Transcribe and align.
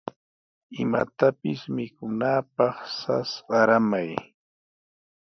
Imatapis 0.83 1.61
mikunaapaq 1.75 2.75
sas 2.99 3.31
qaramay. 3.47 4.11